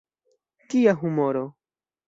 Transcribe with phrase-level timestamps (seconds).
[0.69, 1.45] Kia humoro!